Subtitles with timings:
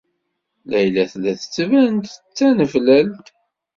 [0.69, 3.27] Layla tella tettban-d d tanablalt.